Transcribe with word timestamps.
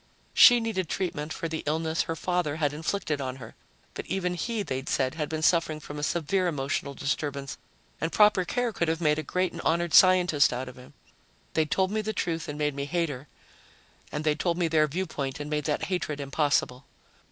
She 0.33 0.59
needed 0.59 0.89
treatment 0.89 1.31
for 1.31 1.47
the 1.47 1.61
illness 1.67 2.01
her 2.05 2.15
father 2.15 2.55
had 2.55 2.73
inflicted 2.73 3.21
on 3.21 3.35
her. 3.35 3.53
But 3.93 4.07
even 4.07 4.33
he, 4.33 4.63
they'd 4.63 4.89
said, 4.89 5.13
had 5.13 5.29
been 5.29 5.43
suffering 5.43 5.79
from 5.79 5.99
a 5.99 6.01
severe 6.01 6.47
emotional 6.47 6.95
disturbance 6.95 7.59
and 8.01 8.11
proper 8.11 8.43
care 8.43 8.73
could 8.73 8.87
have 8.87 8.99
made 8.99 9.19
a 9.19 9.21
great 9.21 9.51
and 9.51 9.61
honored 9.61 9.93
scientist 9.93 10.51
out 10.51 10.67
of 10.67 10.75
him. 10.75 10.95
They'd 11.53 11.69
told 11.69 11.91
me 11.91 12.01
the 12.01 12.13
truth 12.13 12.47
and 12.47 12.57
made 12.57 12.73
me 12.73 12.85
hate 12.85 13.09
her, 13.09 13.27
and 14.11 14.23
they'd 14.23 14.39
told 14.39 14.57
me 14.57 14.67
their 14.67 14.87
viewpoint 14.87 15.39
and 15.39 15.51
made 15.51 15.65
that 15.65 15.83
hatred 15.85 16.19
impossible. 16.19 16.85